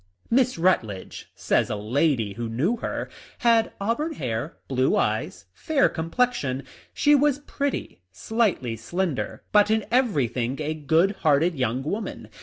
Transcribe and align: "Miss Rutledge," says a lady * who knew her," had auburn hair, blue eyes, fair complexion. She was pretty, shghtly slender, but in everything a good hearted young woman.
"Miss 0.31 0.57
Rutledge," 0.57 1.29
says 1.35 1.69
a 1.69 1.75
lady 1.75 2.33
* 2.33 2.33
who 2.33 2.49
knew 2.49 2.77
her," 2.77 3.07
had 3.53 3.71
auburn 3.79 4.13
hair, 4.13 4.57
blue 4.67 4.97
eyes, 4.97 5.45
fair 5.53 5.87
complexion. 5.89 6.63
She 6.91 7.13
was 7.13 7.37
pretty, 7.37 8.01
shghtly 8.11 8.79
slender, 8.79 9.43
but 9.51 9.69
in 9.69 9.85
everything 9.91 10.59
a 10.59 10.73
good 10.73 11.11
hearted 11.17 11.53
young 11.53 11.83
woman. 11.83 12.29